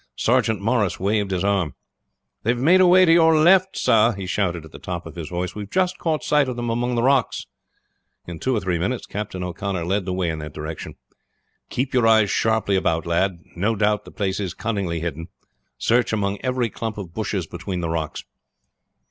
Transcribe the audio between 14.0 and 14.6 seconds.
the place is